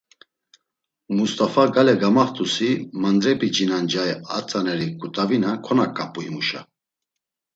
[1.15, 6.61] Must̆afa gale gamaxt̆usi, mandrep̌ici na ncay a tzaneri ǩut̆avina konaǩap̌u himuşa.